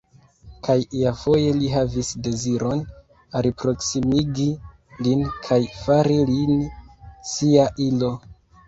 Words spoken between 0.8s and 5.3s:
iafoje li havis deziron alproksimigi lin